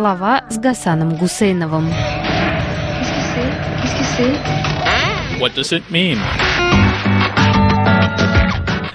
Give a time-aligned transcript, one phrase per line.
[0.00, 1.86] Слова с Гасаном Гусейновым.
[5.38, 6.16] What does it mean?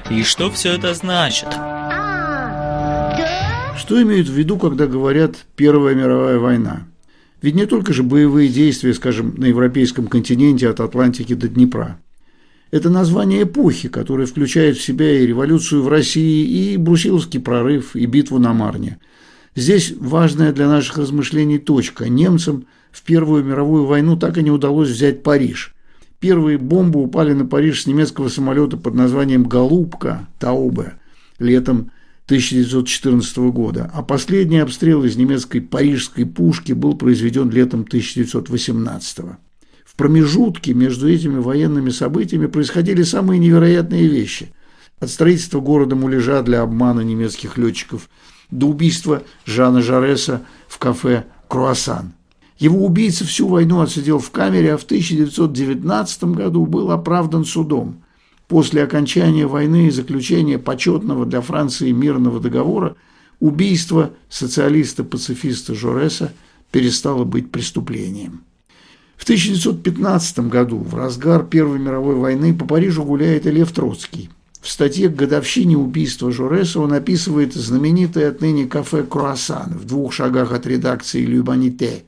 [0.09, 1.49] И что все это значит?
[3.77, 6.87] Что имеют в виду, когда говорят «Первая мировая война»?
[7.39, 11.99] Ведь не только же боевые действия, скажем, на европейском континенте от Атлантики до Днепра.
[12.71, 18.07] Это название эпохи, которая включает в себя и революцию в России, и Брусиловский прорыв, и
[18.07, 18.97] битву на Марне.
[19.55, 22.09] Здесь важная для наших размышлений точка.
[22.09, 25.73] Немцам в Первую мировую войну так и не удалось взять Париж.
[26.19, 30.95] Первые бомбы упали на Париж с немецкого самолета под названием «Голубка» Таубе
[31.39, 31.91] летом
[32.25, 39.17] 1914 года, а последний обстрел из немецкой парижской пушки был произведен летом 1918
[39.85, 44.53] В промежутке между этими военными событиями происходили самые невероятные вещи.
[44.99, 48.09] От строительства города Муляжа для обмана немецких летчиков
[48.51, 52.13] до убийства Жана Жареса в кафе «Круассан».
[52.57, 58.01] Его убийца всю войну отсидел в камере, а в 1919 году был оправдан судом.
[58.47, 62.95] После окончания войны и заключения почетного для Франции мирного договора
[63.39, 66.31] убийство социалиста-пацифиста Жореса
[66.71, 68.43] перестало быть преступлением.
[69.17, 74.29] В 1915 году, в разгар Первой мировой войны, по Парижу гуляет и Лев Троцкий.
[74.65, 80.51] В статье к годовщине убийства Жореса он описывает знаменитое отныне кафе «Круассан» в двух шагах
[80.53, 82.05] от редакции «Любаните»,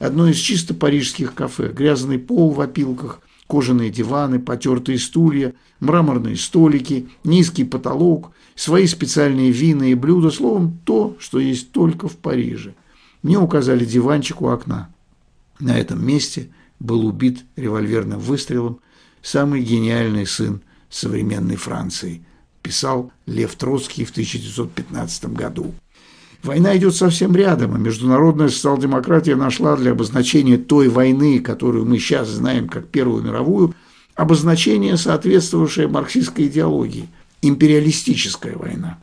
[0.00, 1.68] Одно из чисто парижских кафе.
[1.68, 9.84] Грязный пол в опилках, кожаные диваны, потертые стулья, мраморные столики, низкий потолок, свои специальные вина
[9.84, 12.74] и блюда, словом, то, что есть только в Париже.
[13.22, 14.92] Мне указали диванчик у окна.
[15.60, 16.48] На этом месте
[16.80, 18.80] был убит револьверным выстрелом
[19.22, 20.62] самый гениальный сын
[20.92, 22.22] современной Франции,
[22.62, 25.74] писал Лев Троцкий в 1915 году.
[26.42, 32.28] Война идет совсем рядом, а международная социал-демократия нашла для обозначения той войны, которую мы сейчас
[32.28, 33.74] знаем как Первую мировую,
[34.14, 37.08] обозначение, соответствовавшее марксистской идеологии–
[37.42, 38.98] империалистическая война.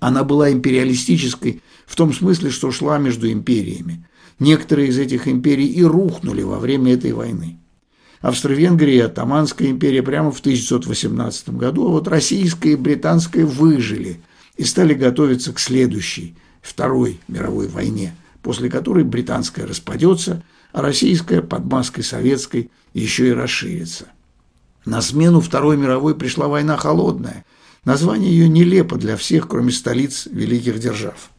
[0.00, 4.06] Она была империалистической в том смысле, что шла между империями.
[4.38, 7.58] Некоторые из этих империй и рухнули во время этой войны.
[8.22, 14.20] Австро-Венгрия Оттоманская империя прямо в 1918 году, а вот Российская и Британская выжили
[14.56, 21.64] и стали готовиться к следующей– Второй мировой войне, после которой британская распадется, а российская под
[21.64, 24.06] маской советской еще и расширится.
[24.86, 27.44] На смену Второй мировой пришла война холодная.
[27.84, 31.30] Название ее нелепо для всех, кроме столиц великих держав.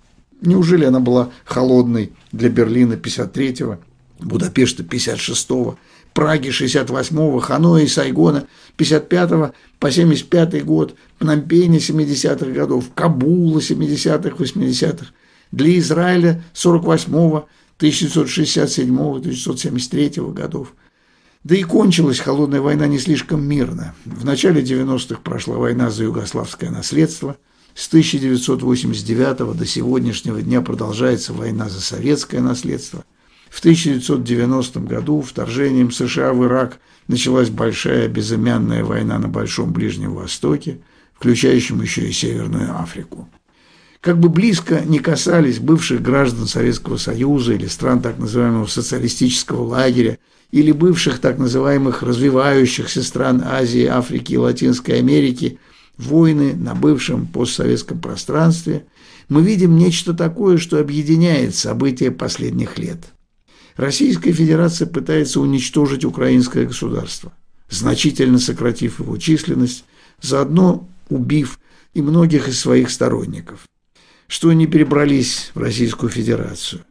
[0.42, 3.80] Неужели она была холодной для Берлина 53-го,
[4.20, 5.78] Будапешта 56-го,
[6.14, 8.46] Праги 68-го, Ханоя и Сайгона
[8.78, 15.08] 55-го по 75-й год, Пномпеня 70-х годов, Кабула 70-х, 80-х,
[15.52, 17.48] для Израиля 48-го,
[17.80, 20.74] 1967-го, 1973 годов.
[21.44, 23.94] Да и кончилась холодная война не слишком мирно.
[24.06, 27.38] В начале 90-х прошла война за югославское наследство.
[27.76, 33.04] С 1989 до сегодняшнего дня продолжается война за советское наследство.
[33.54, 40.80] В 1990 году вторжением США в Ирак началась большая безымянная война на Большом Ближнем Востоке,
[41.14, 43.30] включающем еще и Северную Африку.
[44.02, 50.18] Как бы близко не касались бывших граждан Советского Союза или стран так называемого социалистического лагеря,
[50.50, 55.60] или бывших так называемых развивающихся стран Азии, Африки и Латинской Америки,
[56.00, 58.88] войны на бывшем постсоветском пространстве,
[59.30, 62.98] мы видим нечто такое, что объединяет события последних лет–
[63.76, 67.34] Российская Федерация пытается уничтожить украинское государство,
[67.70, 69.86] значительно сократив его численность,
[70.22, 71.60] заодно убив
[71.94, 73.68] и многих из своих сторонников,
[74.28, 76.82] что они перебрались в Российскую Федерацию.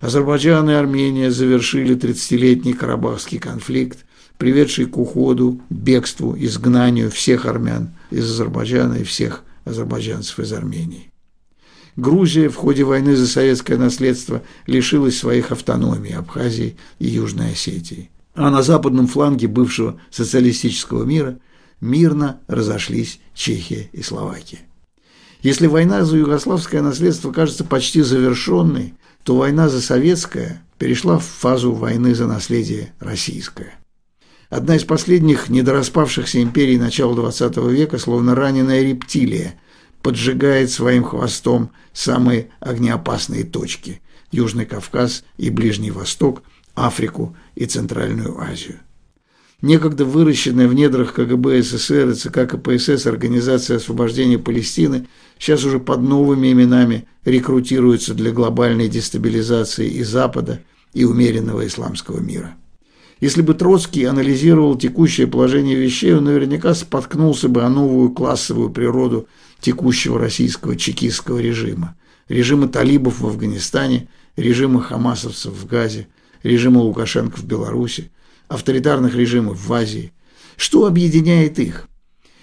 [0.00, 4.04] Азербайджан и Армения завершили 30-летний Карабахский конфликт,
[4.36, 11.11] приведший к уходу, бегству, изгнанию всех армян из Азербайджана и всех азербайджанцев из Армении.
[11.96, 18.10] Грузия в ходе войны за советское наследство лишилась своих автономий Абхазии и Южной Осетии.
[18.34, 21.38] А на западном фланге бывшего социалистического мира
[21.80, 24.60] мирно разошлись Чехия и Словакия.
[25.42, 28.94] Если война за югославское наследство кажется почти завершенной,
[29.24, 33.74] то война за советское перешла в фазу войны за наследие российское.
[34.48, 39.54] Одна из последних недораспавшихся империй начала XX века, словно раненая рептилия,
[40.02, 44.00] поджигает своим хвостом самые огнеопасные точки–
[44.32, 46.42] Южный Кавказ и Ближний Восток,
[46.74, 48.80] Африку и Центральную Азию.
[49.60, 55.06] некогда выращенная в недрах КГБ СССР и ЦК КПСС Организация освобождения Палестины,
[55.38, 60.62] сейчас уже под новыми именами рекрутируется для глобальной дестабилизации и Запада,
[60.92, 62.56] и умеренного исламского мира.
[63.22, 69.28] Если бы Троцкий анализировал текущее положение вещей, он наверняка споткнулся бы о новую классовую природу
[69.60, 71.94] текущего российского чекистского режима,
[72.28, 76.08] режима талибов в Афганистане, режима хамасовцев в Газе,
[76.42, 78.10] режима Лукашенко в Беларуси,
[78.48, 80.12] авторитарных режимов в Азии.
[80.56, 81.86] Что объединяет их?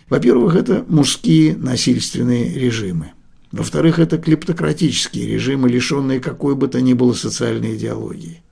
[0.07, 3.11] Во-первых, это мужские насильственные режимы.
[3.51, 8.43] Во-вторых, это клептократические режимы, лишенные какой бы то ни было социальной идеологии.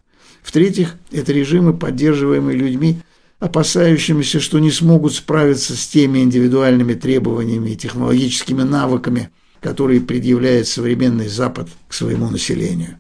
[0.48, 3.00] В-третьих, это режимы, поддерживаемые людьми,
[3.38, 9.30] опасающимися, что не смогут справиться с теми индивидуальными требованиями и технологическими навыками,
[9.60, 12.98] которые предъявляет современный Запад к своему населению.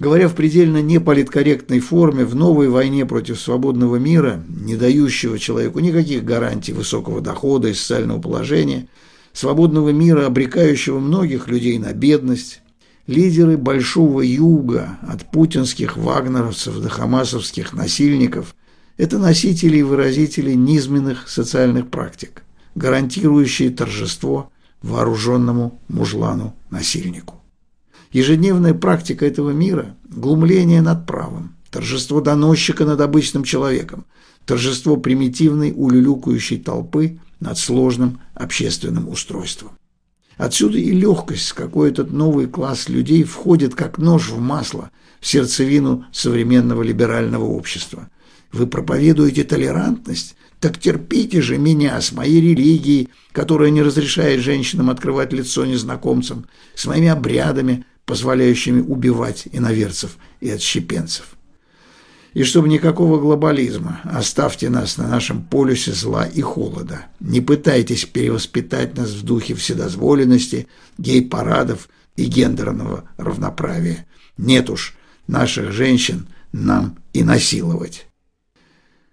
[0.00, 6.24] Говоря в предельно неполиткорректной форме, в новой войне против свободного мира, не дающего человеку никаких
[6.24, 8.88] гарантий высокого дохода и социального положения,
[9.32, 12.63] свободного мира, обрекающего многих людей на бедность,
[13.06, 18.54] лидеры Большого Юга, от путинских вагнеровцев до хамасовских насильников,
[18.96, 24.50] это носители и выразители низменных социальных практик, гарантирующие торжество
[24.82, 27.40] вооруженному мужлану-насильнику.
[28.12, 34.04] Ежедневная практика этого мира– глумление над правом, торжество доносчика над обычным человеком,
[34.46, 39.72] торжество примитивной улюлюкающей толпы над сложным общественным устройством.
[40.36, 44.90] Отсюда и легкость, с какой этот новый класс людей входит как нож в масло
[45.20, 48.08] в сердцевину современного либерального общества.
[48.52, 50.36] Вы проповедуете толерантность?
[50.60, 56.86] Так терпите же меня с моей религией, которая не разрешает женщинам открывать лицо незнакомцам, с
[56.86, 61.36] моими обрядами, позволяющими убивать иноверцев и отщепенцев.
[62.34, 67.06] И чтобы никакого глобализма, оставьте нас на нашем полюсе зла и холода.
[67.20, 70.66] Не пытайтесь перевоспитать нас в духе вседозволенности,
[70.98, 74.06] гей-парадов и гендерного равноправия.
[74.36, 74.96] Нет уж,
[75.28, 78.08] наших женщин нам и насиловать.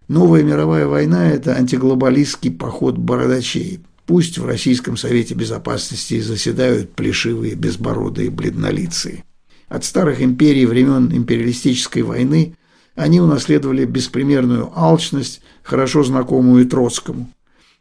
[0.08, 3.82] Новая мировая война– это антиглобалистский поход бородачей,
[4.12, 9.24] Пусть в Российском Совете Безопасности заседают плешивые, безбородые бледнолицые.
[9.70, 12.58] От старых империй времен империалистической войны
[12.96, 17.30] они унаследовали беспримерную алчность, хорошо знакомую Троцкому.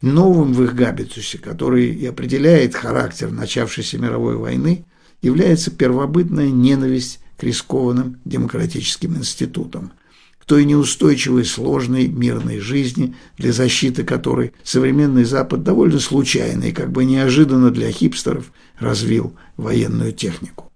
[0.01, 4.85] Новым в их габитусе, который и определяет характер начавшейся мировой войны,
[5.21, 9.91] является первобытная ненависть к рискованным демократическим институтам,
[10.39, 16.91] к той неустойчивой сложной мирной жизни, для защиты которой современный Запад довольно случайно и как
[16.91, 20.70] бы неожиданно для хипстеров развил военную технику.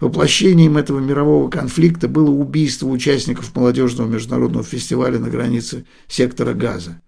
[0.00, 7.00] Воплощением этого мирового конфликта было убийство участников молодежного международного фестиваля на границе сектора Газа.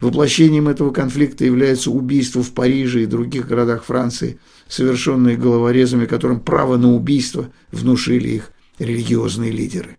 [0.00, 6.78] Воплощением этого конфликта является убийство в Париже и других городах Франции, совершенные головорезами, которым право
[6.78, 9.98] на убийство внушили их религиозные лидеры.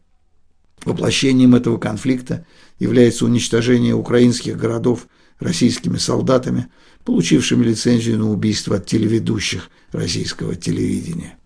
[0.83, 2.47] Воплощением этого конфликта
[2.79, 5.07] является уничтожение украинских городов
[5.39, 6.69] российскими солдатами,
[7.05, 11.37] получившими лицензию на убийство от телеведущих российского телевидения.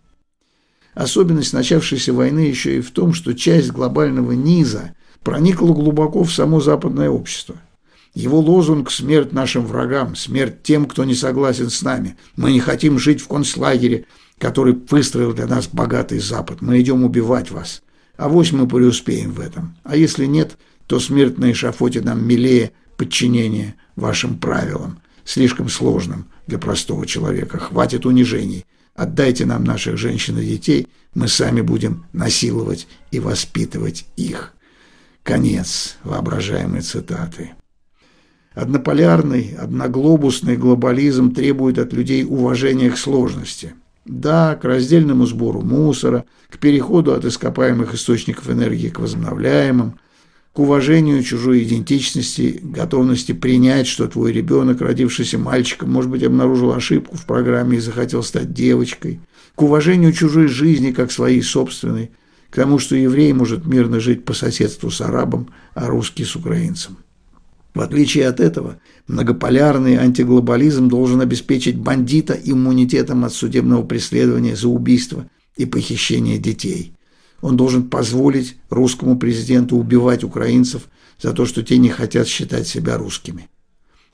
[0.95, 6.61] Особенность начавшейся войны еще и в том, что часть глобального низа проникла глубоко в само
[6.61, 7.57] западное общество.
[8.13, 12.97] Его лозунг «Смерть нашим врагам», «Смерть тем, кто не согласен с нами», «Мы не хотим
[12.97, 14.05] жить в концлагере»,
[14.37, 17.81] который выстроил для нас богатый Запад, «Мы идем убивать вас»,
[18.15, 19.75] а вось мы преуспеем в этом.
[19.83, 26.57] А если нет, то смерть на эшафоте нам милее подчинение вашим правилам, слишком сложным для
[26.57, 27.57] простого человека.
[27.57, 28.65] Хватит унижений.
[28.95, 34.53] Отдайте нам наших женщин и детей, мы сами будем насиловать и воспитывать их.
[35.23, 37.51] Конец воображаемой цитаты.
[38.53, 43.73] Однополярный, одноглобусный глобализм требует от людей уважения к сложности–
[44.05, 49.99] да, к раздельному сбору мусора, к переходу от ископаемых источников энергии к возобновляемым,
[50.55, 57.17] к уважению чужой идентичности, готовности принять, что твой ребенок, родившийся мальчиком, может быть, обнаружил ошибку
[57.17, 59.19] в программе и захотел стать девочкой,
[59.53, 62.11] к уважению чужой жизни как своей собственной,
[62.49, 66.99] к тому, что еврей может мирно жить по соседству с арабом, а русский с украинцем.
[67.73, 75.29] В отличие от этого, многополярный антиглобализм должен обеспечить бандита иммунитетом от судебного преследования за убийство
[75.57, 76.94] и похищение детей.
[77.45, 80.89] Он должен позволить русскому президенту убивать украинцев
[81.21, 83.49] за то, что те не хотят считать себя русскими.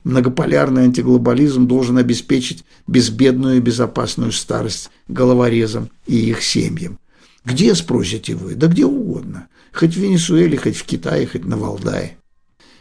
[0.04, 6.98] Многополярный антиглобализм должен обеспечить безбедную и безопасную старость головорезам и их семьям.
[7.42, 8.54] Где, спросите вы?
[8.54, 9.48] Да где угодно.
[9.72, 12.18] Хоть в Венесуэле, хоть в Китае, хоть на Валдае.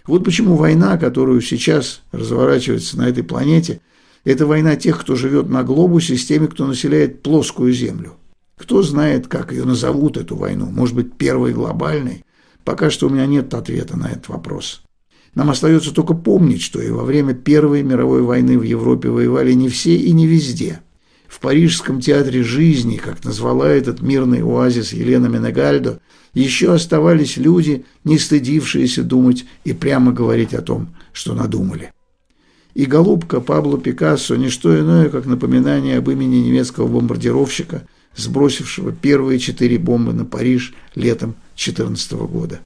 [0.06, 3.80] Вот почему война, которую сейчас разворачивается на этой планете,
[4.26, 8.18] это война тех, кто живет на глобусе, с теми, кто населяет плоскую Землю.
[8.62, 10.68] Кто знает, как ее назовут, эту войну?
[10.68, 12.24] Может быть, первой глобальной?
[12.64, 14.84] Пока что у меня нет ответа на этот вопрос.
[15.34, 19.68] Нам остается только помнить, что и во время Первой мировой войны в Европе воевали не
[19.68, 20.82] все и не везде.
[21.28, 26.00] В Парижском театре жизни, как назвала этот мирный оазис Елена Менегальдо,
[26.36, 31.94] еще оставались люди, не стыдившиеся думать и прямо говорить о том, что надумали.
[32.76, 39.40] И голубка Пабло Пикассо– не что иное, как напоминание об имени немецкого бомбардировщика– сбросившего первые
[39.40, 42.60] четыре бомбы на Париж летом 14 года.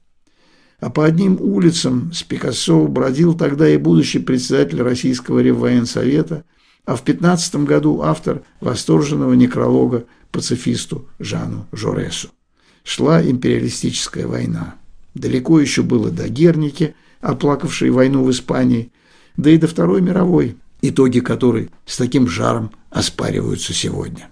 [0.80, 6.44] А по одним улицам с Пикассо бродил тогда и будущий председатель Российского Реввоенсовета,
[6.84, 12.28] а в 15 году автор восторженного некролога пацифисту Жану Жоресу.
[12.84, 14.76] Шла империалистическая война.
[15.14, 18.92] Далеко еще было до Герники, оплакавшей войну в Испании,
[19.36, 24.28] да и до Второй мировой, итоги которой с таким жаром оспариваются сегодня.